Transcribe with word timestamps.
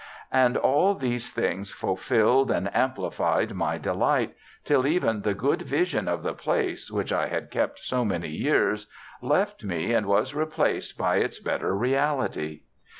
And 0.31 0.57
all 0.57 0.95
these 0.95 1.31
things 1.31 1.71
fulfilled 1.73 2.49
and 2.49 2.75
amplified 2.75 3.53
my 3.53 3.77
delight, 3.77 4.33
till 4.65 4.87
even 4.87 5.21
the 5.21 5.35
good 5.35 5.61
vision 5.61 6.07
of 6.07 6.23
the 6.23 6.33
place, 6.33 6.89
which 6.89 7.13
I 7.13 7.27
had 7.27 7.51
kept 7.51 7.85
so 7.85 8.03
many 8.03 8.29
years, 8.29 8.87
left 9.21 9.63
me 9.63 9.93
and 9.93 10.07
was 10.07 10.33
replaced 10.33 10.97
by 10.97 11.17
its 11.17 11.37
better 11.37 11.77
reality. 11.77 12.61